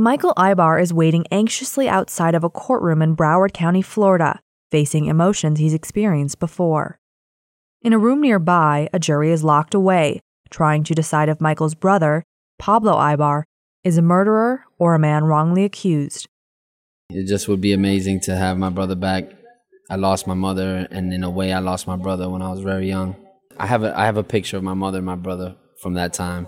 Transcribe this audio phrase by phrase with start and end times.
[0.00, 5.58] Michael Ibar is waiting anxiously outside of a courtroom in Broward County, Florida, facing emotions
[5.58, 6.98] he's experienced before.
[7.82, 12.24] In a room nearby, a jury is locked away, trying to decide if Michael's brother,
[12.58, 13.42] Pablo Ibar,
[13.84, 16.26] is a murderer or a man wrongly accused.
[17.10, 19.30] It just would be amazing to have my brother back.
[19.90, 22.60] I lost my mother, and in a way, I lost my brother when I was
[22.60, 23.16] very young.
[23.58, 26.14] I have a, I have a picture of my mother and my brother from that
[26.14, 26.46] time,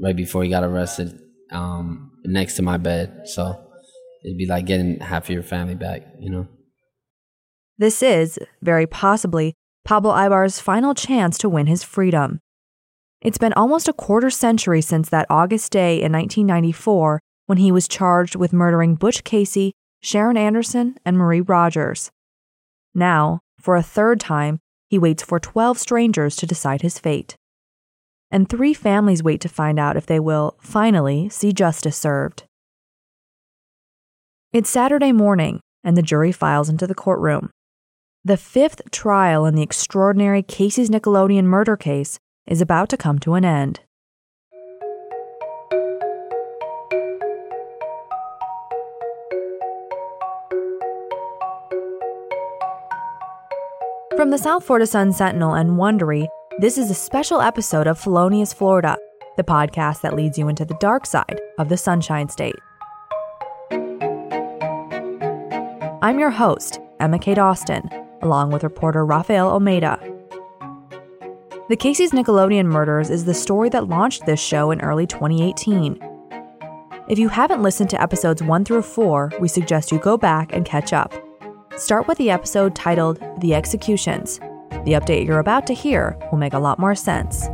[0.00, 1.20] right before he got arrested,
[1.52, 3.22] um, next to my bed.
[3.26, 3.62] So
[4.24, 6.48] it'd be like getting half of your family back, you know?
[7.78, 12.40] This is, very possibly, Pablo Ibar's final chance to win his freedom.
[13.20, 17.88] It's been almost a quarter century since that August day in 1994 when he was
[17.88, 22.10] charged with murdering Butch Casey, Sharon Anderson, and Marie Rogers.
[22.94, 27.36] Now, for a third time, he waits for 12 strangers to decide his fate.
[28.34, 32.44] And three families wait to find out if they will, finally, see justice served.
[34.54, 37.50] It's Saturday morning, and the jury files into the courtroom.
[38.24, 43.34] The fifth trial in the extraordinary Casey's Nickelodeon murder case is about to come to
[43.34, 43.80] an end.
[54.16, 58.52] From the South Florida Sun Sentinel and Wondery, this is a special episode of Felonious
[58.52, 58.98] Florida,
[59.36, 62.56] the podcast that leads you into the dark side of the Sunshine State.
[66.02, 67.88] I'm your host, Emma Kate Austin,
[68.20, 69.98] along with reporter Rafael Olmeda.
[71.68, 75.98] The Casey's Nickelodeon Murders is the story that launched this show in early 2018.
[77.08, 80.66] If you haven't listened to episodes 1 through 4, we suggest you go back and
[80.66, 81.14] catch up.
[81.76, 84.38] Start with the episode titled The Executions.
[84.84, 87.48] The update you're about to hear will make a lot more sense.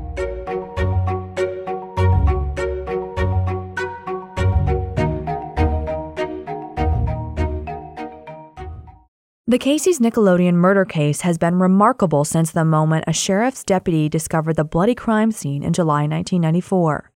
[9.47, 14.57] The Casey's Nickelodeon murder case has been remarkable since the moment a sheriff's deputy discovered
[14.57, 17.11] the bloody crime scene in July 1994.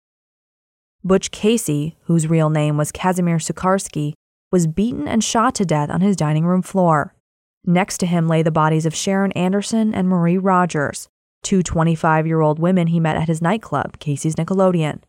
[1.04, 4.14] Butch Casey, whose real name was Casimir Sucharski,
[4.50, 7.14] was beaten and shot to death on his dining room floor.
[7.66, 11.10] Next to him lay the bodies of Sharon Anderson and Marie Rogers,
[11.44, 15.02] two 25 year old women he met at his nightclub, Casey's Nickelodeon.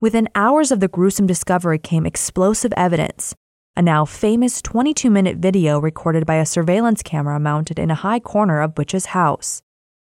[0.00, 3.34] Within hours of the gruesome discovery came explosive evidence
[3.74, 8.20] a now famous 22 minute video recorded by a surveillance camera mounted in a high
[8.20, 9.62] corner of Butch's house.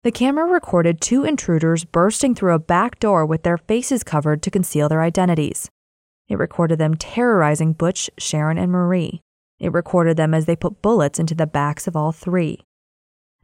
[0.02, 4.50] The camera recorded two intruders bursting through a back door with their faces covered to
[4.50, 5.70] conceal their identities.
[6.28, 9.20] It recorded them terrorizing Butch, Sharon, and Marie.
[9.58, 12.60] It recorded them as they put bullets into the backs of all three.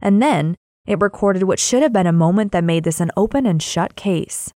[0.01, 0.55] And then,
[0.85, 3.95] it recorded what should have been a moment that made this an open and shut
[3.95, 4.51] case.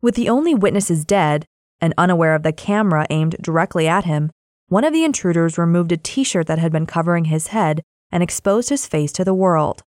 [0.00, 1.46] With the only witnesses dead,
[1.80, 4.30] and unaware of the camera aimed directly at him,
[4.68, 8.22] one of the intruders removed a t shirt that had been covering his head and
[8.22, 9.82] exposed his face to the world.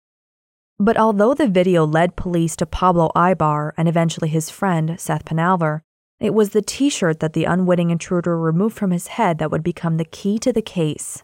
[0.80, 5.81] But although the video led police to Pablo Ibar and eventually his friend, Seth Penalver,
[6.19, 9.63] it was the t shirt that the unwitting intruder removed from his head that would
[9.63, 11.23] become the key to the case.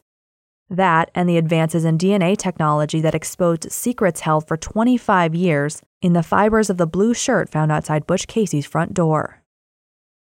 [0.69, 6.13] That and the advances in DNA technology that exposed secrets held for 25 years in
[6.13, 9.41] the fibers of the blue shirt found outside Butch Casey's front door.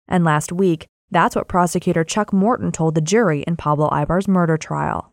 [0.09, 4.57] And last week, that's what prosecutor Chuck Morton told the jury in Pablo Ibar's murder
[4.57, 5.13] trial.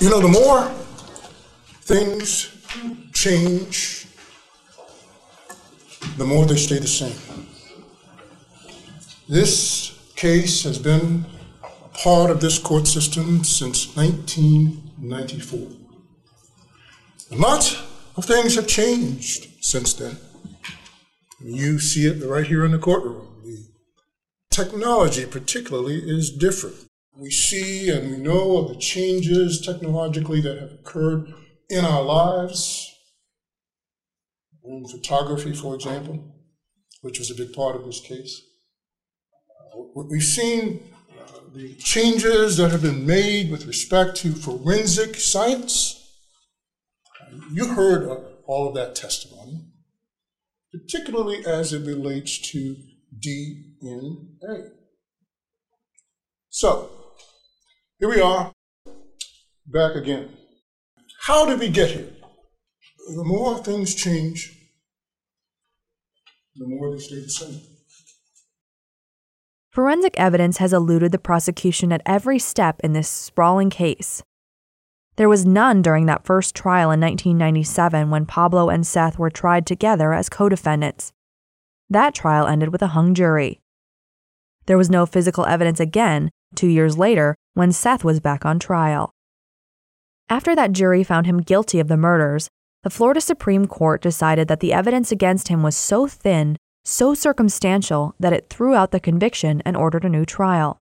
[0.00, 0.68] You know, the more
[1.82, 2.54] things
[3.12, 4.06] change,
[6.16, 7.47] the more they stay the same.
[9.28, 11.26] This case has been
[11.62, 15.68] a part of this court system since 1994.
[17.30, 17.76] And lots
[18.16, 20.16] of things have changed since then.
[21.44, 23.66] You see it right here in the courtroom The
[24.50, 26.86] technology, particularly, is different.
[27.14, 31.34] We see and we know of the changes technologically that have occurred
[31.68, 32.90] in our lives.
[34.64, 36.34] In photography, for example,
[37.02, 38.48] which was a big part of this case.
[39.94, 40.80] We've seen
[41.18, 45.94] uh, the changes that have been made with respect to forensic science.
[47.52, 48.08] You heard
[48.46, 49.66] all of that testimony,
[50.72, 52.76] particularly as it relates to
[53.24, 54.70] DNA.
[56.48, 56.90] So,
[57.98, 58.52] here we are,
[59.66, 60.30] back again.
[61.22, 62.10] How did we get here?
[63.14, 64.54] The more things change,
[66.56, 67.77] the more they stay the same.
[69.70, 74.22] Forensic evidence has eluded the prosecution at every step in this sprawling case.
[75.16, 79.66] There was none during that first trial in 1997 when Pablo and Seth were tried
[79.66, 81.12] together as co defendants.
[81.90, 83.60] That trial ended with a hung jury.
[84.66, 89.12] There was no physical evidence again two years later when Seth was back on trial.
[90.28, 92.48] After that jury found him guilty of the murders,
[92.84, 98.14] the Florida Supreme Court decided that the evidence against him was so thin, so circumstantial,
[98.18, 100.78] that it threw out the conviction and ordered a new trial.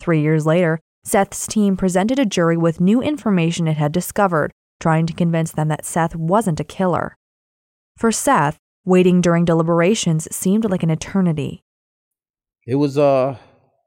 [0.00, 5.06] Three years later, Seth's team presented a jury with new information it had discovered, trying
[5.06, 7.16] to convince them that Seth wasn't a killer.
[7.96, 11.62] For Seth, waiting during deliberations seemed like an eternity.
[12.66, 13.36] It was uh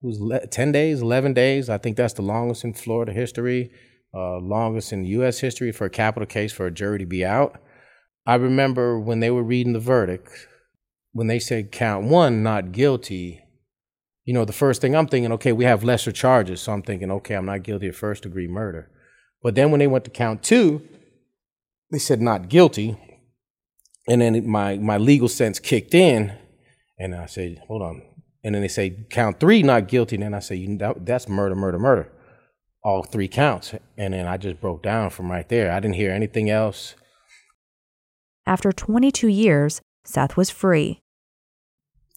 [0.02, 1.70] it was le- 10 days, 11 days.
[1.70, 3.72] I think that's the longest in Florida history,
[4.14, 7.60] uh, longest in US history for a capital case for a jury to be out.
[8.26, 10.30] I remember when they were reading the verdict,
[11.14, 13.44] when they said count 1 not guilty,
[14.26, 16.62] you know, the first thing I'm thinking, okay, we have lesser charges.
[16.62, 18.90] So I'm thinking, okay, I'm not guilty of first degree murder.
[19.42, 20.88] But then when they went to count two,
[21.92, 22.98] they said not guilty.
[24.08, 26.34] And then my, my legal sense kicked in.
[26.98, 28.02] And I said, hold on.
[28.44, 30.16] And then they say count three, not guilty.
[30.16, 32.12] And then I say, that, that's murder, murder, murder.
[32.84, 33.76] All three counts.
[33.98, 35.72] And then I just broke down from right there.
[35.72, 36.96] I didn't hear anything else.
[38.46, 41.03] After 22 years, Seth was free.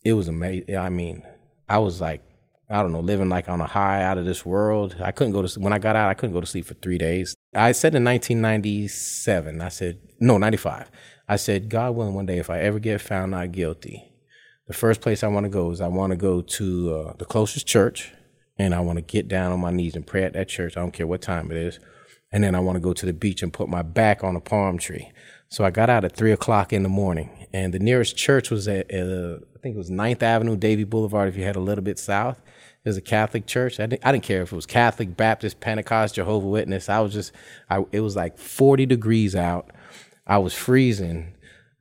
[0.06, 0.76] It was amazing.
[0.76, 1.24] I mean,
[1.68, 2.22] I was like,
[2.70, 4.94] I don't know, living like on a high out of this world.
[5.00, 6.08] I couldn't go to when I got out.
[6.08, 7.34] I couldn't go to sleep for three days.
[7.56, 10.92] I said in 1997, I said no, 95.
[11.28, 14.12] I said, God willing, one day if I ever get found not guilty,
[14.68, 17.24] the first place I want to go is I want to go to uh, the
[17.24, 18.12] closest church,
[18.56, 20.76] and I want to get down on my knees and pray at that church.
[20.76, 21.80] I don't care what time it is,
[22.30, 24.40] and then I want to go to the beach and put my back on a
[24.40, 25.10] palm tree.
[25.48, 28.66] So I got out at three o'clock in the morning, and the nearest church was
[28.68, 31.28] at uh, I think it was 9th Avenue, Davie Boulevard.
[31.28, 32.40] If you head a little bit south,
[32.84, 33.80] there's a Catholic church.
[33.80, 36.88] I didn't, I didn't care if it was Catholic, Baptist, Pentecost, Jehovah Witness.
[36.88, 37.32] I was just,
[37.70, 39.70] I, it was like 40 degrees out.
[40.26, 41.34] I was freezing.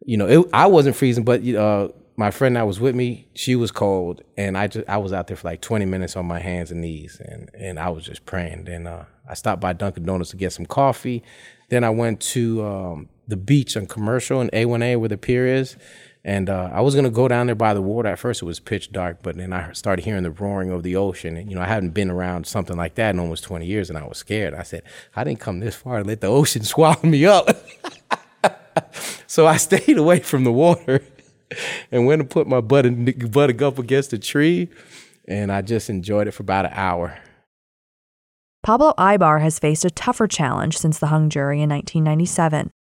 [0.05, 3.55] You know, it, I wasn't freezing, but uh, my friend that was with me, she
[3.55, 6.39] was cold, and I just I was out there for like 20 minutes on my
[6.39, 8.65] hands and knees, and and I was just praying.
[8.65, 11.23] Then uh, I stopped by Dunkin' Donuts to get some coffee.
[11.69, 15.75] Then I went to um, the beach on Commercial and A1A where the pier is.
[16.23, 18.09] And uh, I was gonna go down there by the water.
[18.09, 20.95] At first, it was pitch dark, but then I started hearing the roaring of the
[20.95, 21.37] ocean.
[21.37, 23.97] And you know, I hadn't been around something like that in almost 20 years, and
[23.97, 24.55] I was scared.
[24.55, 24.81] I said,
[25.15, 27.49] I didn't come this far to let the ocean swallow me up.
[29.27, 31.03] so I stayed away from the water
[31.91, 34.69] and went and put my butt, in, butt up against a tree,
[35.27, 37.19] and I just enjoyed it for about an hour.
[38.63, 42.71] Pablo Ibar has faced a tougher challenge since the hung jury in 1997.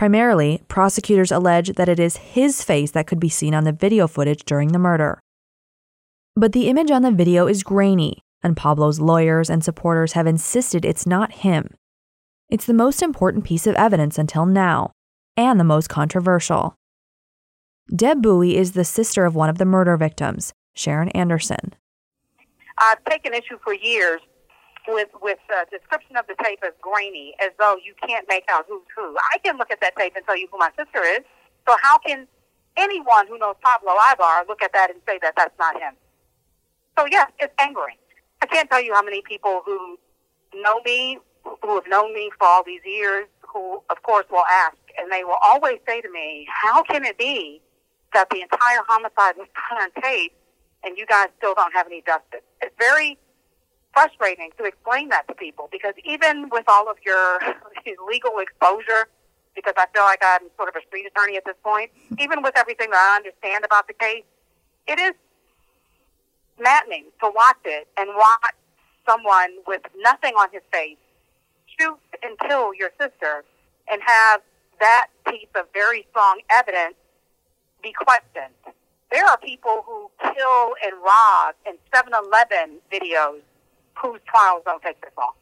[0.00, 4.08] Primarily, prosecutors allege that it is his face that could be seen on the video
[4.08, 5.20] footage during the murder.
[6.34, 10.86] But the image on the video is grainy, and Pablo's lawyers and supporters have insisted
[10.86, 11.74] it's not him.
[12.48, 14.92] It's the most important piece of evidence until now,
[15.36, 16.74] and the most controversial.
[17.94, 21.74] Deb Bowie is the sister of one of the murder victims, Sharon Anderson.
[22.78, 24.22] I've taken issue for years
[24.92, 28.66] with with uh, description of the tape as grainy, as though you can't make out
[28.68, 29.16] who's who.
[29.32, 31.20] I can look at that tape and tell you who my sister is.
[31.68, 32.26] So how can
[32.76, 35.94] anyone who knows Pablo Ibar look at that and say that that's not him?
[36.98, 37.96] So yes, it's angering.
[38.42, 39.98] I can't tell you how many people who
[40.54, 41.18] know me,
[41.62, 45.24] who have known me for all these years, who of course will ask, and they
[45.24, 47.60] will always say to me, "How can it be
[48.12, 50.32] that the entire homicide was done on tape,
[50.82, 53.18] and you guys still don't have any justice?" It's very
[53.92, 57.40] frustrating to explain that to people because even with all of your
[58.08, 59.08] legal exposure,
[59.54, 62.56] because I feel like I'm sort of a street attorney at this point, even with
[62.56, 64.24] everything that I understand about the case,
[64.86, 65.12] it is
[66.58, 68.54] maddening to watch it and watch
[69.08, 70.98] someone with nothing on his face
[71.78, 73.44] shoot and kill your sister
[73.90, 74.40] and have
[74.78, 76.94] that piece of very strong evidence
[77.82, 78.54] be questioned.
[79.10, 83.40] There are people who kill and rob in 7-Eleven videos
[84.02, 85.32] whose trials don't take this long.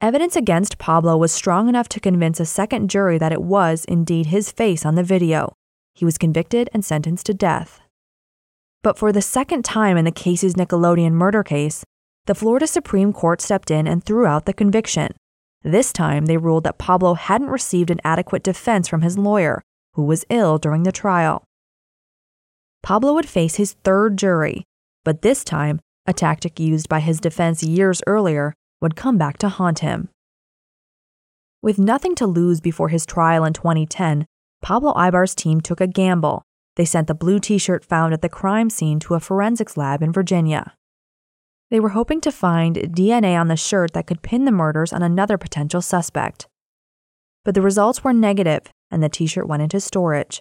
[0.00, 4.26] Evidence against Pablo was strong enough to convince a second jury that it was indeed
[4.26, 5.52] his face on the video.
[5.94, 7.80] He was convicted and sentenced to death.
[8.82, 11.84] But for the second time in the Casey's Nickelodeon murder case,
[12.24, 15.12] the Florida Supreme Court stepped in and threw out the conviction.
[15.62, 19.60] This time, they ruled that Pablo hadn't received an adequate defense from his lawyer,
[19.94, 21.44] who was ill during the trial.
[22.82, 24.64] Pablo would face his third jury,
[25.04, 29.48] but this time a tactic used by his defense years earlier, would come back to
[29.48, 30.08] haunt him.
[31.62, 34.26] With nothing to lose before his trial in 2010,
[34.62, 36.42] Pablo Ibar's team took a gamble.
[36.76, 40.02] They sent the blue t shirt found at the crime scene to a forensics lab
[40.02, 40.74] in Virginia.
[41.70, 45.02] They were hoping to find DNA on the shirt that could pin the murders on
[45.02, 46.48] another potential suspect.
[47.44, 50.40] But the results were negative, and the t shirt went into storage.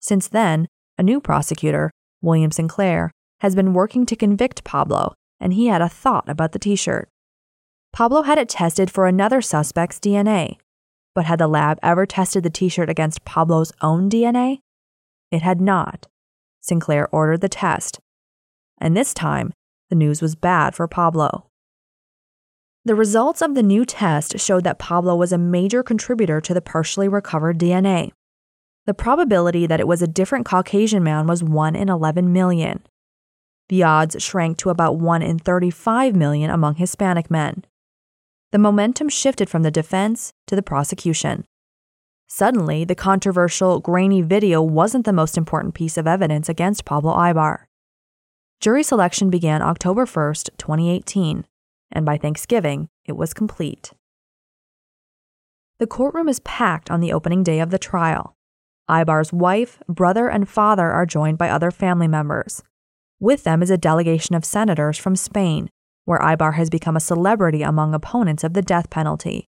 [0.00, 1.90] Since then, a new prosecutor,
[2.22, 3.10] William Sinclair,
[3.44, 7.10] has been working to convict Pablo, and he had a thought about the t shirt.
[7.92, 10.56] Pablo had it tested for another suspect's DNA,
[11.14, 14.60] but had the lab ever tested the t shirt against Pablo's own DNA?
[15.30, 16.06] It had not.
[16.62, 18.00] Sinclair ordered the test.
[18.78, 19.52] And this time,
[19.90, 21.46] the news was bad for Pablo.
[22.86, 26.62] The results of the new test showed that Pablo was a major contributor to the
[26.62, 28.12] partially recovered DNA.
[28.86, 32.82] The probability that it was a different Caucasian man was 1 in 11 million.
[33.68, 37.64] The odds shrank to about 1 in 35 million among Hispanic men.
[38.52, 41.44] The momentum shifted from the defense to the prosecution.
[42.26, 47.64] Suddenly, the controversial, grainy video wasn't the most important piece of evidence against Pablo Ibar.
[48.60, 51.44] Jury selection began October 1, 2018
[51.94, 53.92] and by Thanksgiving, it was complete.
[55.78, 58.36] The courtroom is packed on the opening day of the trial.
[58.90, 62.62] Ibar's wife, brother, and father are joined by other family members.
[63.20, 65.70] With them is a delegation of senators from Spain,
[66.04, 69.48] where Ibar has become a celebrity among opponents of the death penalty.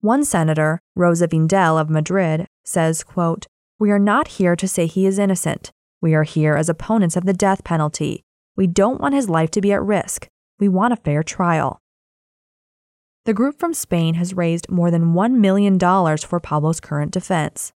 [0.00, 3.46] One senator, Rosa Vindel of Madrid, says, quote,
[3.78, 5.70] We are not here to say he is innocent.
[6.00, 8.22] We are here as opponents of the death penalty.
[8.56, 10.28] We don't want his life to be at risk.
[10.58, 11.80] We want a fair trial.
[13.24, 17.72] The group from Spain has raised more than $1 million for Pablo's current defense.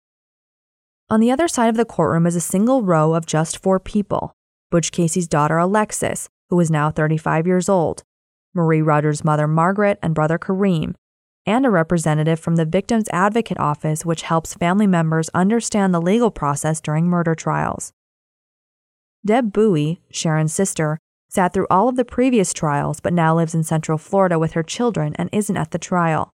[1.09, 4.33] On the other side of the courtroom is a single row of just four people
[4.71, 8.03] Butch Casey's daughter Alexis, who is now 35 years old,
[8.53, 10.95] Marie Rogers' mother Margaret and brother Kareem,
[11.45, 16.29] and a representative from the Victims Advocate Office, which helps family members understand the legal
[16.29, 17.91] process during murder trials.
[19.25, 20.99] Deb Bowie, Sharon's sister,
[21.29, 24.63] sat through all of the previous trials but now lives in Central Florida with her
[24.63, 26.31] children and isn't at the trial.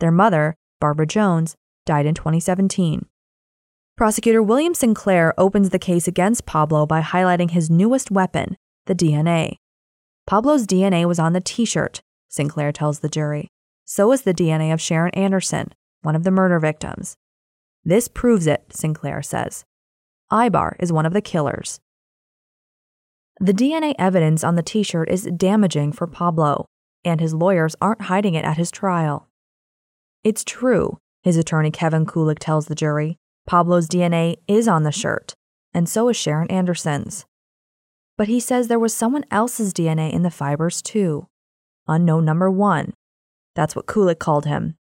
[0.00, 1.56] Their mother, Barbara Jones,
[1.86, 3.06] died in 2017.
[3.98, 9.56] Prosecutor William Sinclair opens the case against Pablo by highlighting his newest weapon, the DNA.
[10.24, 13.48] Pablo's DNA was on the t shirt, Sinclair tells the jury.
[13.86, 17.16] So was the DNA of Sharon Anderson, one of the murder victims.
[17.84, 19.64] This proves it, Sinclair says.
[20.30, 21.80] Ibar is one of the killers.
[23.40, 26.66] The DNA evidence on the t shirt is damaging for Pablo,
[27.04, 29.26] and his lawyers aren't hiding it at his trial.
[30.22, 33.18] It's true, his attorney Kevin Kulik tells the jury.
[33.48, 35.32] Pablo's DNA is on the shirt,
[35.72, 37.24] and so is Sharon Anderson's.
[38.18, 41.28] But he says there was someone else's DNA in the fibers too.
[41.86, 42.92] Unknown number one.
[43.54, 44.76] That's what Kulik called him.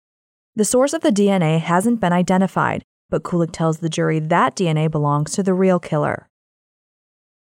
[0.56, 4.90] The source of the DNA hasn't been identified, but Kulik tells the jury that DNA
[4.90, 6.30] belongs to the real killer.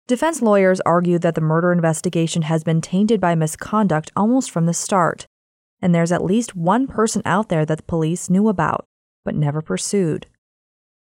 [0.08, 4.72] Defense lawyers argue that the murder investigation has been tainted by misconduct almost from the
[4.72, 5.26] start,
[5.82, 8.86] and there's at least one person out there that the police knew about,
[9.22, 10.26] but never pursued.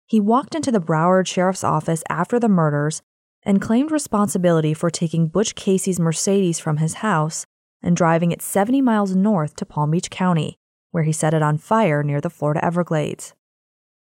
[0.06, 3.02] He walked into the Broward Sheriff's Office after the murders
[3.44, 7.46] and claimed responsibility for taking Butch Casey's Mercedes from his house
[7.82, 10.58] and driving it 70 miles north to Palm Beach County,
[10.92, 13.34] where he set it on fire near the Florida Everglades.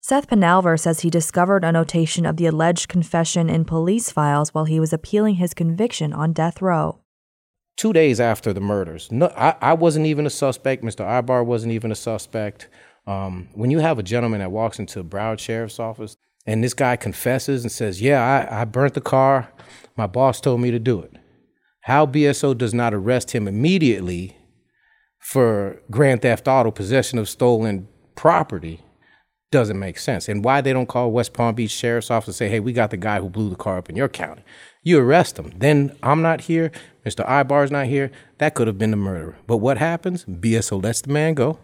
[0.02, 4.66] Seth Penalver says he discovered a notation of the alleged confession in police files while
[4.66, 7.00] he was appealing his conviction on death row.
[7.78, 10.84] Two days after the murders, no, I, I wasn't even a suspect.
[10.84, 11.06] Mr.
[11.06, 12.68] Ibar wasn't even a suspect.
[13.06, 16.74] Um, when you have a gentleman that walks into a Broward Sheriff's Office and this
[16.74, 19.52] guy confesses and says, Yeah, I, I burnt the car,
[19.98, 21.14] my boss told me to do it.
[21.82, 24.38] How BSO does not arrest him immediately
[25.20, 28.82] for grand theft auto, possession of stolen property,
[29.52, 30.28] doesn't make sense.
[30.28, 32.90] And why they don't call West Palm Beach Sheriff's Office and say, hey, we got
[32.90, 34.44] the guy who blew the car up in your county.
[34.82, 35.54] You arrest him.
[35.56, 36.72] Then I'm not here.
[37.06, 37.24] Mr.
[37.30, 38.12] Ibar's not here.
[38.40, 39.38] That could have been the murderer.
[39.46, 40.26] But what happens?
[40.26, 41.60] BSO lets the man go.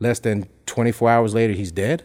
[0.00, 2.04] Less than 24 hours later, he's dead.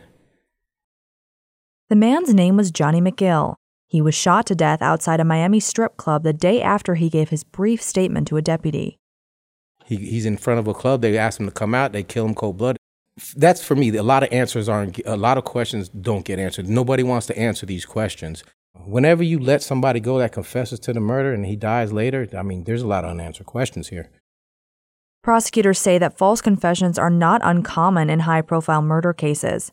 [1.89, 3.55] The man's name was Johnny McGill.
[3.88, 7.29] He was shot to death outside a Miami strip club the day after he gave
[7.29, 8.97] his brief statement to a deputy.
[9.85, 11.01] He, he's in front of a club.
[11.01, 11.91] They ask him to come out.
[11.91, 12.77] They kill him cold blood
[13.35, 13.95] that's for me.
[13.95, 16.67] A lot of answers aren't, a lot of questions don't get answered.
[16.67, 18.43] Nobody wants to answer these questions.
[18.85, 22.41] Whenever you let somebody go that confesses to the murder and he dies later, I
[22.41, 24.09] mean, there's a lot of unanswered questions here.
[25.23, 29.71] Prosecutors say that false confessions are not uncommon in high profile murder cases.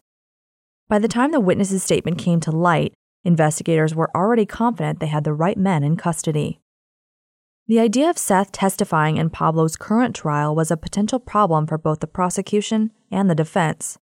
[0.89, 5.25] By the time the witness's statement came to light, investigators were already confident they had
[5.25, 6.61] the right men in custody.
[7.67, 11.99] The idea of Seth testifying in Pablo's current trial was a potential problem for both
[11.99, 13.99] the prosecution and the defense.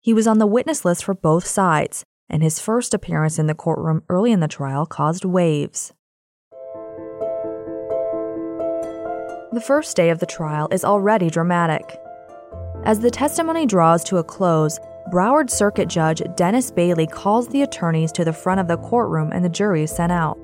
[0.00, 3.54] He was on the witness list for both sides, and his first appearance in the
[3.54, 5.92] courtroom early in the trial caused waves.
[9.58, 12.00] The first day of the trial is already dramatic.
[12.84, 14.78] As the testimony draws to a close,
[15.10, 19.44] Broward Circuit Judge Dennis Bailey calls the attorneys to the front of the courtroom and
[19.44, 20.38] the jury is sent out.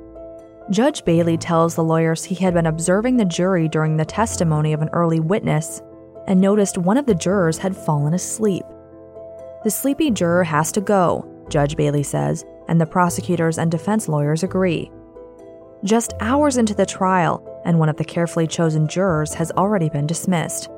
[0.69, 4.83] Judge Bailey tells the lawyers he had been observing the jury during the testimony of
[4.83, 5.81] an early witness
[6.27, 8.65] and noticed one of the jurors had fallen asleep.
[9.63, 14.43] The sleepy juror has to go, Judge Bailey says, and the prosecutors and defense lawyers
[14.43, 14.91] agree.
[15.85, 20.07] Just hours into the trial, and one of the carefully chosen jurors has already been
[20.07, 20.69] dismissed.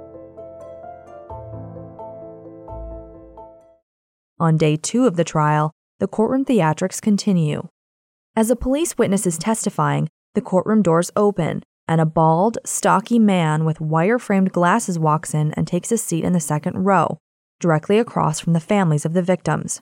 [4.38, 7.69] On day two of the trial, the courtroom theatrics continue.
[8.35, 13.64] As a police witness is testifying, the courtroom doors open, and a bald, stocky man
[13.64, 17.19] with wire framed glasses walks in and takes a seat in the second row,
[17.61, 19.81] directly across from the families of the victims.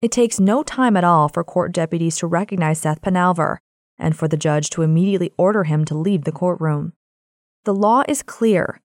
[0.00, 3.58] It takes no time at all for court deputies to recognize Seth Penalver
[4.02, 6.92] and for the judge to immediately order him to leave the courtroom.
[7.64, 8.80] The law is clear.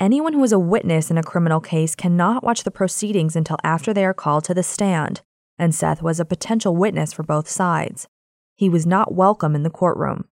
[0.00, 3.94] Anyone who is a witness in a criminal case cannot watch the proceedings until after
[3.94, 5.22] they are called to the stand,
[5.58, 8.08] and Seth was a potential witness for both sides.
[8.56, 10.24] He was not welcome in the courtroom.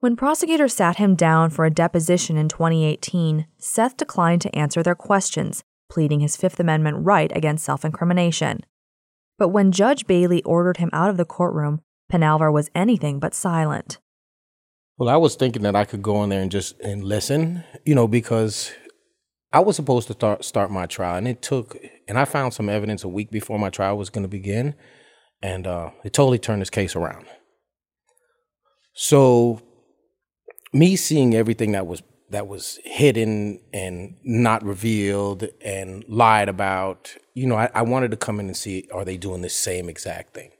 [0.00, 4.94] When prosecutors sat him down for a deposition in 2018, Seth declined to answer their
[4.94, 8.60] questions, pleading his Fifth Amendment right against self incrimination.
[9.38, 11.80] But when Judge Bailey ordered him out of the courtroom,
[12.14, 13.98] Penalver was anything but silent.
[14.96, 17.96] Well, I was thinking that I could go in there and just and listen, you
[17.96, 18.70] know, because
[19.52, 22.68] I was supposed to start start my trial, and it took, and I found some
[22.68, 24.76] evidence a week before my trial was going to begin,
[25.42, 27.26] and uh, it totally turned this case around.
[28.92, 29.60] So,
[30.72, 37.46] me seeing everything that was that was hidden and not revealed and lied about, you
[37.46, 40.34] know, I, I wanted to come in and see are they doing the same exact
[40.34, 40.52] thing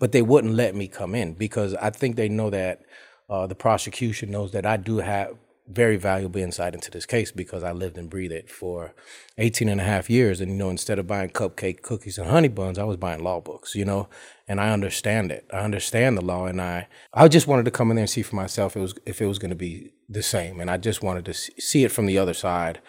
[0.00, 2.80] but they wouldn't let me come in because I think they know that
[3.28, 5.36] uh, the prosecution knows that I do have
[5.68, 8.92] very valuable insight into this case because I lived and breathed it for
[9.38, 10.40] 18 and a half years.
[10.40, 13.40] And, you know, instead of buying cupcake cookies and honey buns, I was buying law
[13.40, 14.08] books, you know,
[14.48, 15.46] and I understand it.
[15.52, 16.46] I understand the law.
[16.46, 18.94] And I, I just wanted to come in there and see for myself it was,
[19.06, 20.58] if it was going to be the same.
[20.58, 22.80] And I just wanted to see it from the other side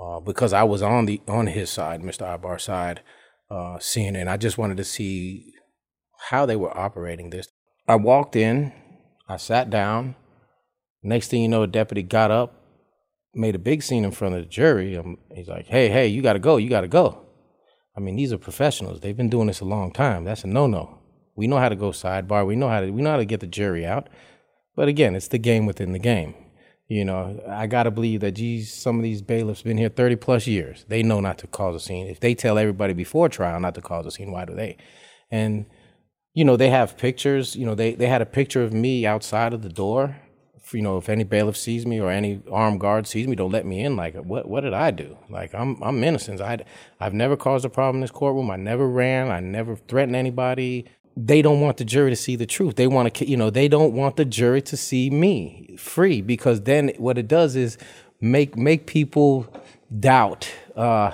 [0.00, 2.34] uh, because I was on the, on his side, Mr.
[2.34, 3.02] Ibar's side,
[3.50, 4.20] uh, seeing it.
[4.20, 5.51] And I just wanted to see
[6.30, 7.48] how they were operating this.
[7.86, 8.72] I walked in,
[9.28, 10.14] I sat down.
[11.02, 12.54] Next thing you know, a deputy got up,
[13.34, 14.96] made a big scene in front of the jury.
[14.96, 17.22] Um, he's like, hey, hey, you got to go, you got to go.
[17.96, 19.00] I mean, these are professionals.
[19.00, 20.24] They've been doing this a long time.
[20.24, 20.98] That's a no-no.
[21.34, 22.46] We know how to go sidebar.
[22.46, 24.08] We know how to we know how to get the jury out.
[24.76, 26.34] But again, it's the game within the game.
[26.88, 30.46] You know, I gotta believe that geez, some of these bailiffs been here 30 plus
[30.46, 30.84] years.
[30.88, 32.06] They know not to cause a scene.
[32.06, 34.76] If they tell everybody before trial not to cause a scene, why do they?
[35.30, 35.66] And
[36.34, 37.56] you know, they have pictures.
[37.56, 40.16] You know, they, they had a picture of me outside of the door.
[40.72, 43.66] you know, if any bailiff sees me or any armed guard sees me, don't let
[43.66, 43.96] me in.
[43.96, 45.18] Like, what what did I do?
[45.28, 46.40] Like, I'm I'm innocent.
[46.40, 46.58] I
[47.00, 48.50] I've never caused a problem in this courtroom.
[48.50, 49.30] I never ran.
[49.30, 50.86] I never threatened anybody.
[51.14, 52.76] They don't want the jury to see the truth.
[52.76, 56.62] They want to, you know, they don't want the jury to see me free because
[56.62, 57.76] then what it does is
[58.22, 59.46] make make people
[60.00, 61.12] doubt uh,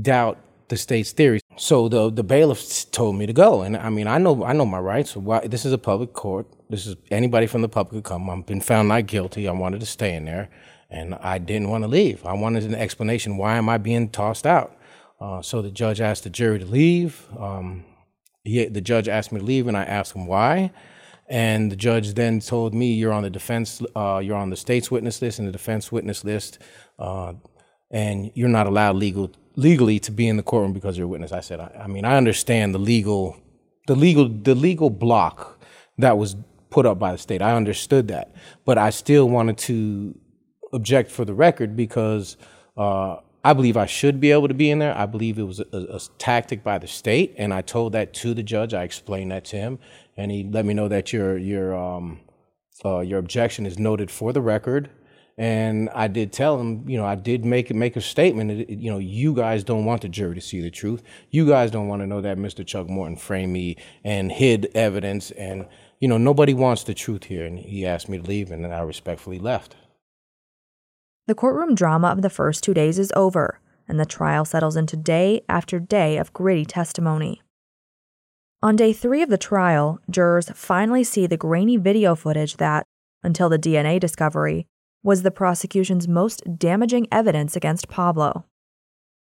[0.00, 0.38] doubt
[0.72, 1.40] the state's theory.
[1.58, 4.64] So the the bailiffs told me to go, and I mean I know I know
[4.64, 5.14] my rights.
[5.14, 6.46] Why, this is a public court.
[6.70, 8.30] This is anybody from the public could come.
[8.30, 9.46] I've been found not guilty.
[9.46, 10.48] I wanted to stay in there,
[10.88, 12.24] and I didn't want to leave.
[12.24, 13.36] I wanted an explanation.
[13.36, 14.74] Why am I being tossed out?
[15.20, 17.28] Uh, so the judge asked the jury to leave.
[17.38, 17.84] Um,
[18.42, 20.72] he, the judge asked me to leave, and I asked him why.
[21.28, 23.82] And the judge then told me, "You're on the defense.
[23.94, 26.58] Uh, you're on the state's witness list and the defense witness list,
[26.98, 27.34] uh,
[27.90, 31.32] and you're not allowed legal legally to be in the courtroom because you're a witness.
[31.32, 33.36] I said, I, I mean, I understand the legal,
[33.86, 35.60] the legal, the legal block
[35.98, 36.36] that was
[36.70, 37.42] put up by the state.
[37.42, 38.34] I understood that,
[38.64, 40.18] but I still wanted to
[40.72, 42.36] object for the record because
[42.76, 44.96] uh, I believe I should be able to be in there.
[44.96, 48.34] I believe it was a, a, tactic by the state, and I told that to
[48.34, 48.72] the judge.
[48.72, 49.78] I explained that to him,
[50.16, 52.20] and he let me know that your your um,
[52.84, 54.90] uh, your objection is noted for the record.
[55.38, 58.68] And I did tell him, you know, I did make make a statement.
[58.68, 61.02] That, you know, you guys don't want the jury to see the truth.
[61.30, 62.66] You guys don't want to know that Mr.
[62.66, 65.30] Chuck Morton framed me and hid evidence.
[65.32, 65.66] And
[66.00, 67.46] you know, nobody wants the truth here.
[67.46, 69.76] And he asked me to leave, and I respectfully left.
[71.28, 74.96] The courtroom drama of the first two days is over, and the trial settles into
[74.96, 77.40] day after day of gritty testimony.
[78.60, 82.84] On day three of the trial, jurors finally see the grainy video footage that,
[83.22, 84.66] until the DNA discovery,
[85.02, 88.44] was the prosecution's most damaging evidence against Pablo.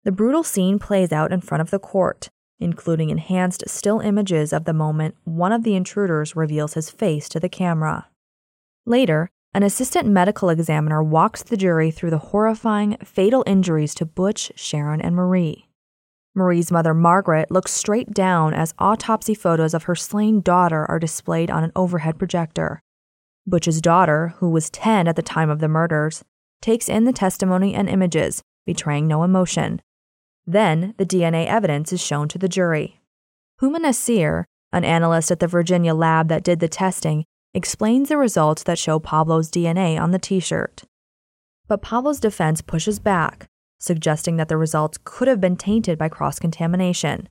[0.04, 4.66] The brutal scene plays out in front of the court, including enhanced still images of
[4.66, 8.08] the moment one of the intruders reveals his face to the camera.
[8.86, 14.52] Later, an assistant medical examiner walks the jury through the horrifying, fatal injuries to Butch,
[14.56, 15.70] Sharon, and Marie.
[16.36, 21.50] Marie's mother, Margaret, looks straight down as autopsy photos of her slain daughter are displayed
[21.50, 22.82] on an overhead projector.
[23.48, 26.24] Butch's daughter, who was 10 at the time of the murders,
[26.62, 29.82] takes in the testimony and images, betraying no emotion.
[30.48, 33.02] Then, the DNA evidence is shown to the jury.
[33.62, 38.64] Huma Nasir, an analyst at the Virginia lab that did the testing, explains the results
[38.64, 40.84] that show Pablo's DNA on the t shirt.
[41.68, 43.48] But Pablo's defense pushes back,
[43.80, 47.30] suggesting that the results could have been tainted by cross contamination.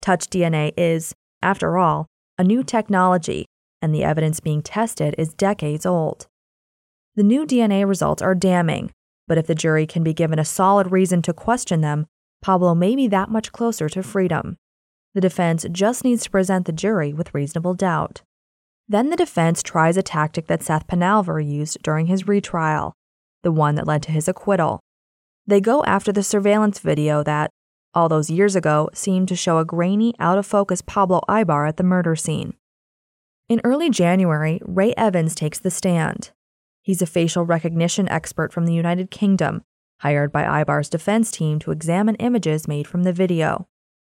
[0.00, 2.06] Touch DNA is, after all,
[2.38, 3.46] a new technology,
[3.80, 6.26] and the evidence being tested is decades old.
[7.14, 8.90] The new DNA results are damning,
[9.26, 12.06] but if the jury can be given a solid reason to question them,
[12.42, 14.56] Pablo may be that much closer to freedom.
[15.14, 18.22] The defense just needs to present the jury with reasonable doubt.
[18.88, 22.92] Then the defense tries a tactic that Seth Penalver used during his retrial,
[23.42, 24.80] the one that led to his acquittal.
[25.46, 27.50] They go after the surveillance video that,
[27.94, 31.78] all those years ago, seemed to show a grainy, out of focus Pablo Ibar at
[31.78, 32.54] the murder scene.
[33.48, 36.32] In early January, Ray Evans takes the stand.
[36.82, 39.62] He's a facial recognition expert from the United Kingdom,
[40.00, 43.68] hired by IBAR's defense team to examine images made from the video.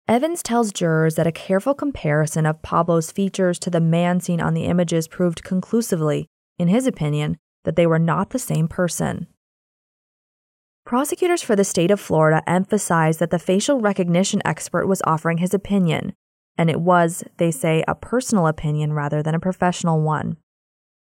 [0.07, 4.53] Evans tells jurors that a careful comparison of Pablo's features to the man seen on
[4.53, 9.27] the images proved conclusively, in his opinion, that they were not the same person.
[10.85, 15.53] Prosecutors for the state of Florida emphasized that the facial recognition expert was offering his
[15.53, 16.13] opinion,
[16.57, 20.37] and it was, they say, a personal opinion rather than a professional one.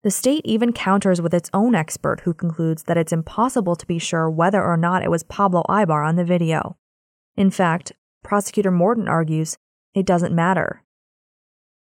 [0.04, 4.00] The state even counters with its own expert who concludes that it's impossible to be
[4.00, 6.78] sure whether or not it was Pablo Ibar on the video.
[7.38, 9.58] In fact, prosecutor Morton argues
[9.94, 10.84] it doesn't matter.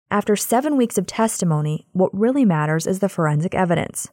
[0.09, 4.09] After seven weeks of testimony, what really matters is the forensic evidence.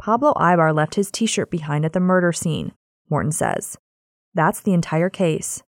[0.00, 2.72] Pablo Ibar left his t shirt behind at the murder scene,
[3.08, 3.78] Morton says.
[4.34, 5.62] That's the entire case.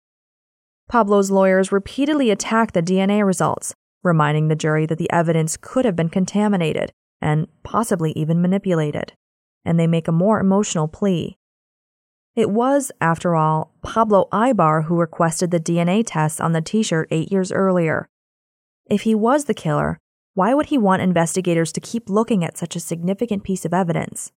[0.91, 5.95] Pablo's lawyers repeatedly attack the DNA results, reminding the jury that the evidence could have
[5.95, 6.91] been contaminated
[7.23, 9.13] and possibly even manipulated,
[9.65, 11.37] and they make a more emotional plea.
[12.35, 17.07] It was, after all, Pablo Ibar who requested the DNA tests on the t shirt
[17.13, 18.09] eight years earlier.
[18.91, 19.97] If he was the killer,
[20.35, 24.33] why would he want investigators to keep looking at such a significant piece of evidence?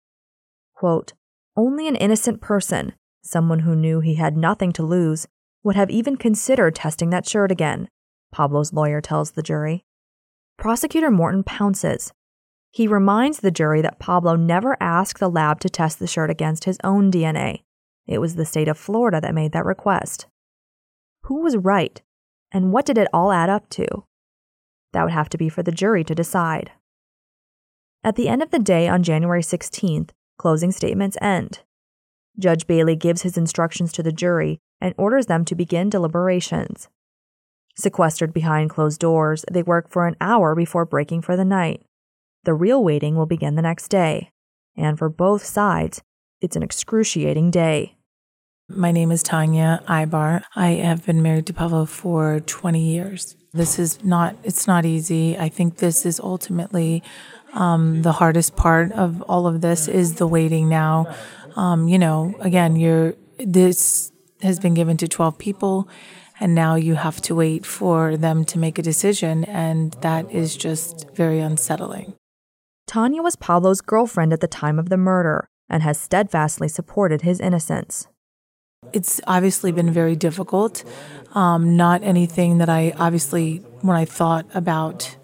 [0.75, 1.13] Quote,
[1.55, 5.27] Only an innocent person, someone who knew he had nothing to lose,
[5.63, 7.87] would have even considered testing that shirt again,
[8.31, 9.85] Pablo's lawyer tells the jury.
[10.57, 12.11] Prosecutor Morton pounces,
[12.73, 16.63] he reminds the jury that Pablo never asked the lab to test the shirt against
[16.63, 17.61] his own DNA.
[18.07, 20.25] It was the state of Florida that made that request.
[21.25, 22.01] Who was right,
[22.51, 23.85] and what did it all add up to?
[24.91, 26.71] That would have to be for the jury to decide.
[28.03, 31.59] At the end of the day on January 16th, closing statements end.
[32.39, 36.89] Judge Bailey gives his instructions to the jury and orders them to begin deliberations.
[37.75, 41.81] Sequestered behind closed doors, they work for an hour before breaking for the night.
[42.43, 44.29] The real waiting will begin the next day,
[44.75, 46.03] and for both sides,
[46.41, 47.95] it's an excruciating day.
[48.67, 50.43] My name is Tanya Ibar.
[50.55, 53.35] I have been married to Pablo for 20 years.
[53.53, 55.37] This is not, it's not easy.
[55.37, 57.03] I think this is ultimately
[57.53, 61.13] um, the hardest part of all of this is the waiting now.
[61.55, 64.12] Um, you know, again, you're, this
[64.43, 65.87] has been given to 12 people
[66.39, 70.55] and now you have to wait for them to make a decision and that is
[70.55, 72.13] just very unsettling.
[72.87, 77.39] Tanya was Pablo's girlfriend at the time of the murder and has steadfastly supported his
[77.39, 78.07] innocence.
[78.91, 80.83] It's obviously been very difficult.
[81.33, 85.15] Um, not anything that I obviously, when I thought about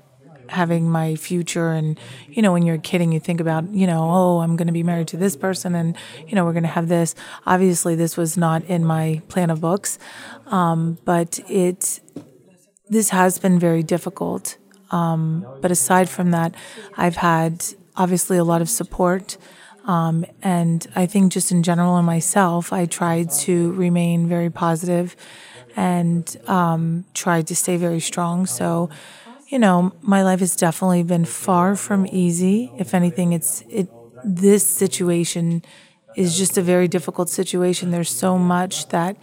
[0.50, 3.88] having my future, and you know, when you're a kid and you think about, you
[3.88, 5.96] know, oh, I'm going to be married to this person, and
[6.28, 7.16] you know, we're going to have this.
[7.46, 10.00] Obviously, this was not in my plan of books,
[10.48, 12.00] um, but it.
[12.90, 14.58] This has been very difficult.
[14.92, 16.56] Um, but aside from that,
[16.98, 17.64] I've had
[17.96, 19.38] obviously a lot of support.
[19.86, 25.16] Um, and I think just in general in myself, I tried to remain very positive
[25.76, 28.46] and um, tried to stay very strong.
[28.46, 28.90] So,
[29.50, 32.72] you know, my life has definitely been far from easy.
[32.78, 33.90] If anything, it's it.
[34.24, 35.64] This situation
[36.16, 37.92] is just a very difficult situation.
[37.92, 39.18] There's so much that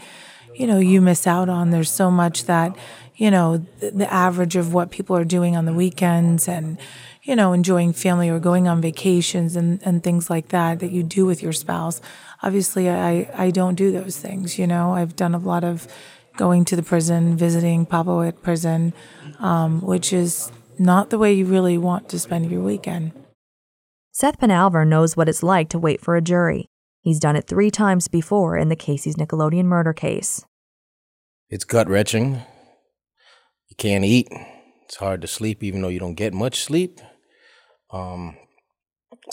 [0.55, 1.71] you know you miss out on.
[1.71, 2.77] There's so much that
[3.17, 6.79] you know, the, the average of what people are doing on the weekends and,
[7.23, 11.03] you know, enjoying family or going on vacations and, and things like that that you
[11.03, 12.01] do with your spouse.
[12.43, 14.93] Obviously, I, I don't do those things, you know.
[14.93, 15.89] I've done a lot of
[16.37, 18.93] going to the prison, visiting Pablo at prison,
[19.39, 23.13] um, which is not the way you really want to spend your weekend.
[24.13, 26.67] Seth Penalver knows what it's like to wait for a jury.
[27.01, 30.45] He's done it three times before in the Casey's Nickelodeon murder case.
[31.49, 32.43] It's gut wrenching.
[33.69, 34.29] You can't eat.
[34.85, 37.01] It's hard to sleep, even though you don't get much sleep.
[37.91, 38.37] Um,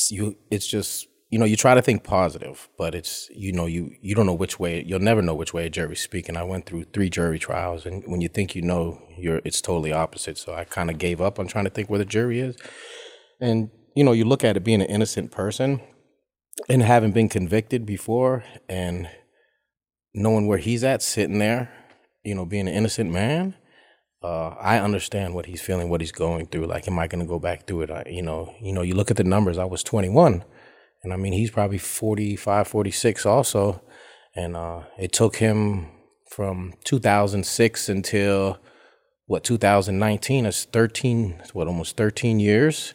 [0.10, 3.96] you, it's just you know, you try to think positive, but it's you know, you
[4.02, 4.84] you don't know which way.
[4.86, 6.38] You'll never know which way a jury's speaking.
[6.38, 9.92] I went through three jury trials, and when you think you know, you're it's totally
[9.92, 10.38] opposite.
[10.38, 12.56] So I kind of gave up on trying to think where the jury is,
[13.42, 15.82] and you know, you look at it being an innocent person,
[16.70, 19.10] and having been convicted before, and
[20.14, 21.74] knowing where he's at, sitting there,
[22.24, 23.56] you know, being an innocent man.
[24.22, 26.68] Uh, I understand what he's feeling, what he's going through.
[26.68, 27.92] Like, am I going to go back through it?
[27.92, 29.58] I, you know, you know, you look at the numbers.
[29.58, 30.46] I was 21
[31.04, 33.82] and I mean, he's probably 45, 46 also.
[34.36, 35.88] And uh, it took him
[36.28, 38.58] from 2006 until
[39.26, 42.94] what 2019 it's 13 what almost 13 years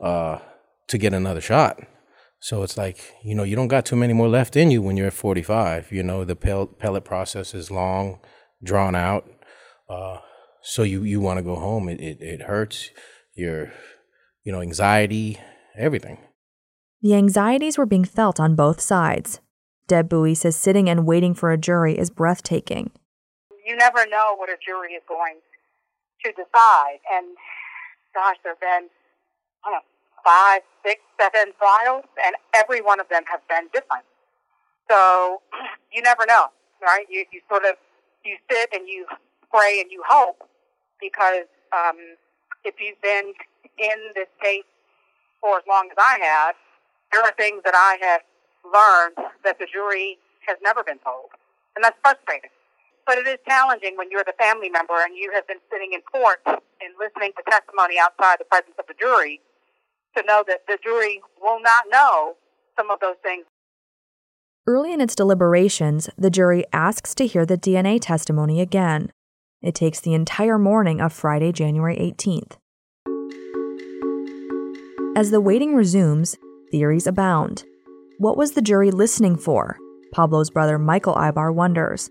[0.00, 0.38] uh,
[0.88, 1.80] to get another shot.
[2.38, 4.96] So it's like you know you don't got too many more left in you when
[4.96, 8.20] you're at 45 you know the pellet process is long
[8.62, 9.28] drawn out
[9.88, 10.18] uh,
[10.62, 11.88] so you you want to go home.
[11.88, 12.90] It, it, it hurts
[13.34, 13.72] your
[14.44, 15.38] you know anxiety
[15.76, 16.18] everything
[17.06, 19.40] the anxieties were being felt on both sides.
[19.86, 22.90] Deb Bowie says sitting and waiting for a jury is breathtaking.
[23.64, 25.38] You never know what a jury is going
[26.24, 26.98] to decide.
[27.14, 27.36] And
[28.12, 28.90] gosh, there have been,
[29.62, 29.86] I don't know,
[30.24, 34.02] five, six, seven trials, and every one of them has been different.
[34.90, 35.42] So
[35.92, 36.46] you never know,
[36.82, 37.06] right?
[37.08, 37.76] You, you sort of,
[38.24, 39.06] you sit and you
[39.54, 40.42] pray and you hope
[41.00, 42.18] because um,
[42.64, 43.32] if you've been
[43.78, 44.66] in this case
[45.40, 46.56] for as long as I have,
[47.12, 48.22] there are things that I have
[48.64, 51.30] learned that the jury has never been told.
[51.74, 52.50] And that's frustrating.
[53.06, 56.00] But it is challenging when you're the family member and you have been sitting in
[56.02, 59.40] court and listening to testimony outside the presence of the jury
[60.16, 62.34] to know that the jury will not know
[62.76, 63.44] some of those things.
[64.66, 69.12] Early in its deliberations, the jury asks to hear the DNA testimony again.
[69.62, 72.56] It takes the entire morning of Friday, January 18th.
[75.16, 76.36] As the waiting resumes,
[76.70, 77.64] Theories abound.
[78.18, 79.78] What was the jury listening for?
[80.12, 82.10] Pablo's brother Michael Ibar wonders.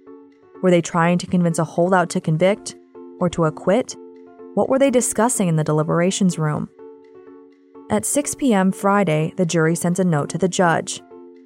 [0.64, 2.76] Were they trying to convince a holdout to convict
[3.20, 3.96] or to acquit?
[4.54, 6.70] What were they discussing in the deliberations room?
[7.92, 8.72] At 6 p.m.
[8.72, 11.02] Friday, the jury sends a note to the judge.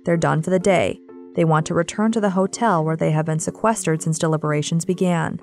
[0.05, 0.99] They're done for the day.
[1.35, 5.39] They want to return to the hotel where they have been sequestered since deliberations began.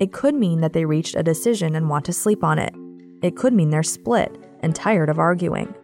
[0.00, 2.74] It could mean that they reached a decision and want to sleep on it.
[3.22, 5.74] It could mean they're split and tired of arguing.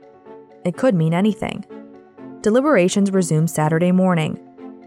[0.65, 1.65] It could mean anything.
[2.41, 4.39] Deliberations resumed Saturday morning,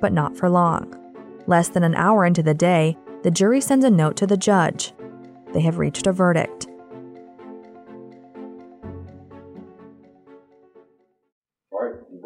[0.01, 0.93] but not for long.
[1.47, 4.93] Less than an hour into the day, the jury sends a note to the judge.
[5.53, 6.67] They have reached a verdict.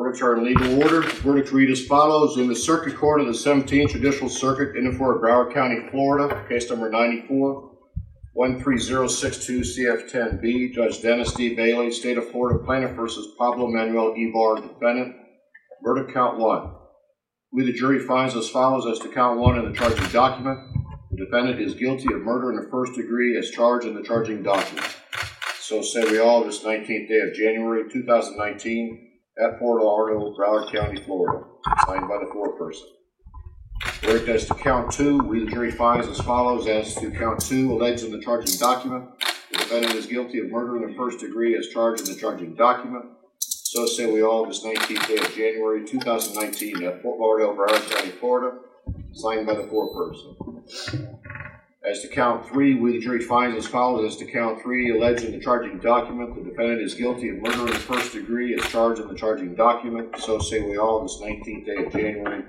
[0.09, 1.01] Verdicts are in legal order.
[1.01, 2.37] Verdict read as follows.
[2.37, 6.45] In the Circuit Court of the 17th Judicial Circuit in and for Broward County, Florida,
[6.47, 7.68] case number 94,
[8.35, 11.55] 13062 CF10B, Judge Dennis D.
[11.55, 15.15] Bailey, State of Florida Plaintiff versus Pablo Manuel Ibar, Defendant.
[15.83, 16.75] Verdict count one.
[17.51, 20.59] We, the jury, finds as follows as to count one in the charging document.
[21.11, 24.43] The defendant is guilty of murder in the first degree as charged in the charging
[24.43, 24.87] document.
[25.59, 29.09] So say we all this 19th day of January 2019
[29.43, 31.45] at Fort Lauderdale, Broward County, Florida,
[31.87, 32.98] signed by the foreperson.
[34.01, 37.73] Verdict as to count two, we the jury finds as follows as to count two
[37.73, 39.09] alleged in the charging document.
[39.51, 42.55] The defendant is guilty of murder in the first degree as charged in the charging
[42.55, 43.05] document.
[43.39, 48.11] So say we all this 19th day of January 2019 at Fort Lauderdale, Broward County,
[48.11, 48.57] Florida,
[49.11, 51.17] signed by the four foreperson.
[51.83, 55.25] As to count three, we the jury finds as follows as to count three alleged
[55.25, 56.35] in the charging document.
[56.35, 59.55] The defendant is guilty of murder in the first degree as charged in the charging
[59.55, 60.17] document.
[60.19, 62.43] So say we all this 19th day of January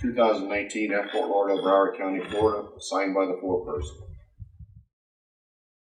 [0.00, 4.06] 2019 at Fort Lauderdale, Broward County, Florida, signed by the foreperson.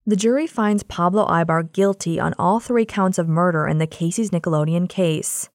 [0.05, 4.29] The jury finds Pablo Ibar guilty on all three counts of murder in the Casey's
[4.29, 5.49] Nickelodeon case.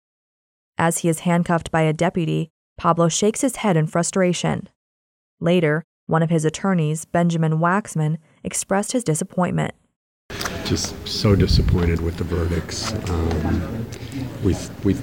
[0.77, 4.69] As he is handcuffed by a deputy, Pablo shakes his head in frustration.
[5.39, 9.75] Later, one of his attorneys, Benjamin Waxman, expressed his disappointment.
[10.71, 12.93] Just so disappointed with the verdicts.
[13.11, 13.85] Um,
[14.45, 14.55] we,
[14.85, 14.95] we,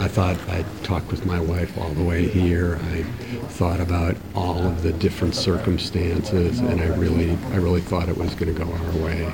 [0.00, 2.78] I thought I talked with my wife all the way here.
[2.82, 3.02] I
[3.48, 8.34] thought about all of the different circumstances, and I really, I really thought it was
[8.34, 9.30] going to go our way.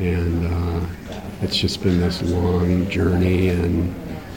[0.00, 0.86] And uh,
[1.40, 3.94] it's just been this long journey, and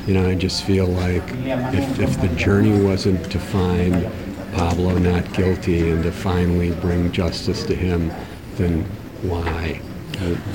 [0.08, 1.30] you know, I just feel like
[1.74, 4.10] if, if the journey wasn't to find
[4.54, 8.14] Pablo not guilty and to finally bring justice to him,
[8.56, 8.84] then
[9.24, 9.82] why?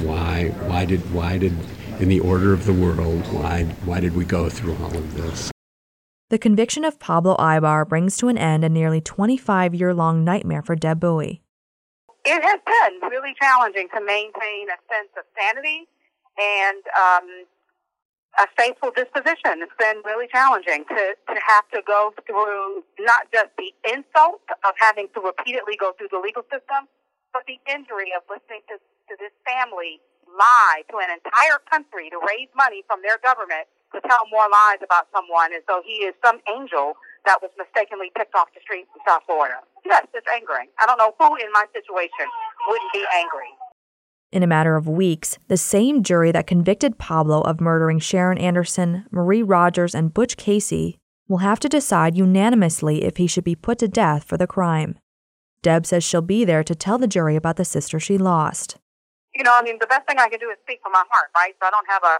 [0.03, 0.49] Why?
[0.67, 1.13] Why did?
[1.13, 1.55] Why did?
[2.01, 5.51] in the order of the world, why, why did we go through all of this?
[6.31, 10.63] The conviction of Pablo Ibar brings to an end a nearly 25 year long nightmare
[10.63, 11.43] for Deb Bowie.
[12.25, 15.89] It has been really challenging to maintain a sense of sanity
[16.39, 17.27] and um,
[18.39, 19.65] a faithful disposition.
[19.65, 24.75] It's been really challenging to, to have to go through not just the insult of
[24.79, 26.87] having to repeatedly go through the legal system,
[27.33, 32.19] but the injury of listening to, to this family lie to an entire country to
[32.25, 33.65] raise money from their government
[33.95, 36.93] to tell more lies about someone as though he is some angel
[37.25, 39.65] that was mistakenly picked off the streets in South Florida.
[39.85, 40.69] Yes, it's angering.
[40.81, 42.29] I don't know who in my situation
[42.69, 43.49] wouldn't be angry.
[44.31, 49.07] In a matter of weeks, the same jury that convicted Pablo of murdering Sharon Anderson,
[49.11, 53.79] Marie Rogers, and Butch Casey will have to decide unanimously if he should be put
[53.79, 54.99] to death for the crime.
[55.63, 58.77] Deb says she'll be there to tell the jury about the sister she lost.
[59.35, 61.31] You know, I mean, the best thing I can do is speak from my heart,
[61.37, 61.55] right?
[61.61, 62.19] So I don't have a,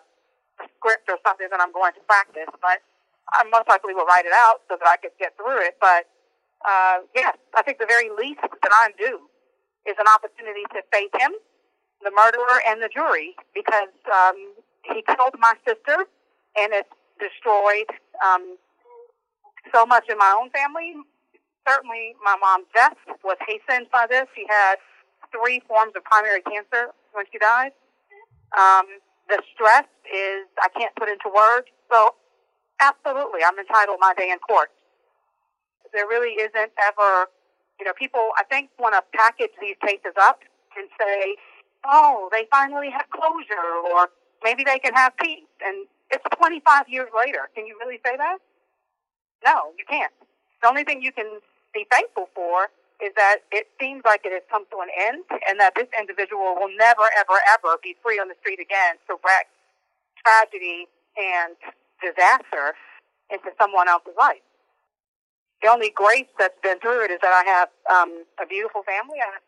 [0.79, 2.83] script or something that I'm going to practice, but
[3.31, 5.79] I most likely will write it out so that I could get through it.
[5.81, 6.11] But
[6.67, 9.23] uh, yes, I think the very least that I'm due
[9.87, 11.33] is an opportunity to face him
[12.03, 14.55] the murderer and the jury because um,
[14.87, 16.07] he killed my sister
[16.59, 16.87] and it
[17.19, 17.91] destroyed
[18.23, 18.57] um,
[19.75, 20.95] so much in my own family.
[21.69, 24.25] Certainly, my mom's death was hastened by this.
[24.35, 24.77] She had
[25.29, 27.73] three forms of primary cancer when she died.
[28.57, 28.87] Um,
[29.29, 31.69] the stress is, I can't put into words.
[31.93, 32.17] So,
[32.81, 34.71] absolutely, I'm entitled my day in court.
[35.93, 37.29] There really isn't ever,
[37.79, 40.41] you know, people, I think, want to package these cases up
[40.77, 41.37] and say,
[41.85, 44.09] oh, they finally have closure, or
[44.43, 45.45] maybe they can have peace.
[45.61, 47.51] And it's 25 years later.
[47.55, 48.39] Can you really say that?
[49.45, 50.13] No, you can't.
[50.63, 51.41] The only thing you can
[51.79, 55.63] be thankful for is that it seems like it has come to an end and
[55.63, 59.47] that this individual will never, ever, ever be free on the street again to wreak
[60.19, 61.55] tragedy and
[62.03, 62.75] disaster
[63.31, 64.43] into someone else's life.
[65.63, 69.23] The only grace that's been through it is that I have um, a beautiful family.
[69.23, 69.47] I have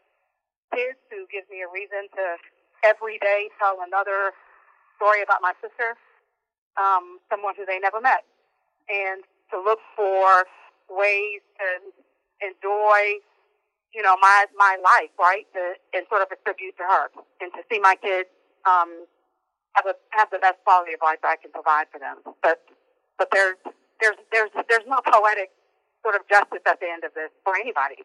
[0.70, 2.38] kids who gives me a reason to
[2.86, 4.30] every day tell another
[4.94, 5.98] story about my sister,
[6.78, 8.22] um, someone who they never met,
[8.86, 10.46] and to look for
[10.86, 11.66] ways to
[12.42, 13.20] enjoy,
[13.94, 17.04] you know, my my life, right, to, and sort of a tribute to her,
[17.40, 18.28] and to see my kids
[18.66, 19.06] um,
[19.74, 22.18] have a have the best quality of life I can provide for them.
[22.42, 22.60] But
[23.18, 23.56] but there's
[24.00, 25.50] there's there's there's no poetic
[26.02, 28.02] sort of justice at the end of this for anybody.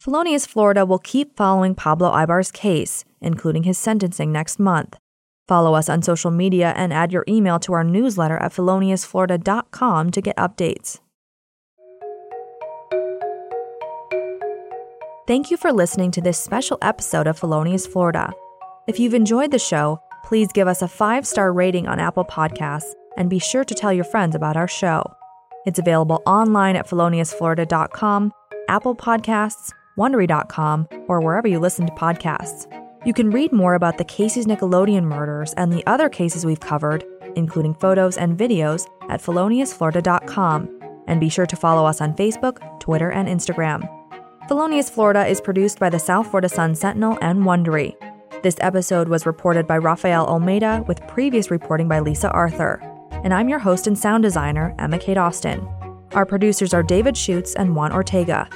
[0.00, 4.98] Felonious Florida will keep following Pablo Ibar's case, including his sentencing next month.
[5.48, 10.20] Follow us on social media and add your email to our newsletter at feloniousflorida.com to
[10.20, 11.00] get updates.
[15.26, 18.30] Thank you for listening to this special episode of Felonious Florida.
[18.86, 22.92] If you've enjoyed the show, please give us a five star rating on Apple Podcasts
[23.16, 25.02] and be sure to tell your friends about our show.
[25.64, 28.32] It's available online at feloniousflorida.com,
[28.68, 32.66] Apple Podcasts, Wondery.com, or wherever you listen to podcasts.
[33.06, 37.02] You can read more about the Casey's Nickelodeon murders and the other cases we've covered,
[37.34, 40.80] including photos and videos, at feloniousflorida.com.
[41.06, 44.03] And be sure to follow us on Facebook, Twitter, and Instagram.
[44.46, 47.94] Felonious Florida is produced by the South Florida Sun Sentinel and Wondery.
[48.42, 52.78] This episode was reported by Rafael Olmeda with previous reporting by Lisa Arthur.
[53.24, 55.66] And I'm your host and sound designer, Emma Kate Austin.
[56.12, 58.46] Our producers are David Schutz and Juan Ortega.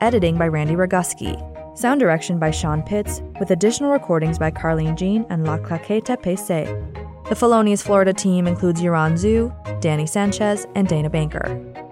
[0.00, 1.38] Editing by Randy Roguski.
[1.78, 7.28] Sound direction by Sean Pitts, with additional recordings by Carlene Jean and La Claqueta PC.
[7.28, 11.87] The Felonious Florida team includes Yuran Zhu, Danny Sanchez, and Dana Banker.